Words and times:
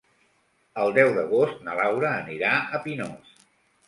El 0.83 0.95
deu 0.95 1.11
d'agost 1.17 1.61
na 1.67 1.75
Laura 1.79 2.13
anirà 2.21 2.55
a 2.79 2.81
Pinós. 2.87 3.37